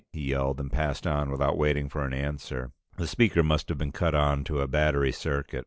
[0.11, 2.71] he yelled, and passed on without waiting for an answer.
[2.97, 5.59] The speaker must have been cut on to a battery circuit.